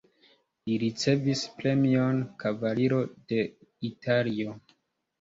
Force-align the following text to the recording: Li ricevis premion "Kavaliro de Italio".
Li 0.69 0.77
ricevis 0.83 1.43
premion 1.59 2.23
"Kavaliro 2.47 3.05
de 3.31 3.47
Italio". 3.93 4.61